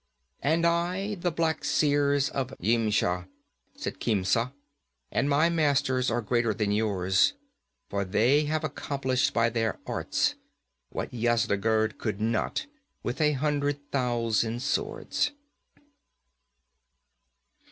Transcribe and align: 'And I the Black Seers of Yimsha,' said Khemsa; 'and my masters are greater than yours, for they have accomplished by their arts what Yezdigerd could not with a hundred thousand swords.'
'And 0.41 0.65
I 0.65 1.13
the 1.13 1.29
Black 1.31 1.63
Seers 1.63 2.27
of 2.29 2.55
Yimsha,' 2.59 3.27
said 3.75 3.99
Khemsa; 3.99 4.51
'and 5.11 5.29
my 5.29 5.47
masters 5.47 6.09
are 6.09 6.23
greater 6.23 6.55
than 6.55 6.71
yours, 6.71 7.33
for 7.87 8.03
they 8.03 8.45
have 8.45 8.63
accomplished 8.63 9.31
by 9.31 9.49
their 9.51 9.77
arts 9.85 10.33
what 10.89 11.11
Yezdigerd 11.13 11.99
could 11.99 12.19
not 12.19 12.65
with 13.03 13.21
a 13.21 13.33
hundred 13.33 13.91
thousand 13.91 14.63
swords.' 14.63 15.33